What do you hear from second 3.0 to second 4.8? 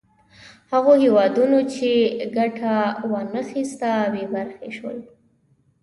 وا نه خیسته بې برخې